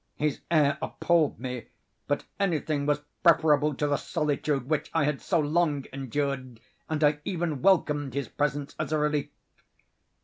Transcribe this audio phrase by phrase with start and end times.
[0.15, 5.85] His air appalled me—but anything was preferable to the solitude which I had so long
[5.93, 9.29] endured, and I even welcomed his presence as a relief.